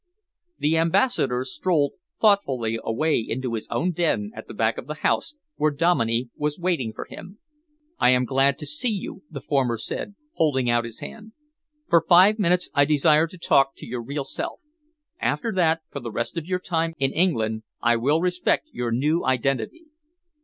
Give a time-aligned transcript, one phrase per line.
[0.57, 5.35] The Ambassador strolled thoughtfully away into his own den at the back of the house,
[5.57, 7.37] where Dominey was waiting for him.
[7.99, 11.33] "I am glad to see you," the former said, holding out his hand.
[11.87, 14.61] "For five minutes I desire to talk to your real self.
[15.19, 19.23] After that, for the rest of your time in England, I will respect your new
[19.23, 19.85] identity."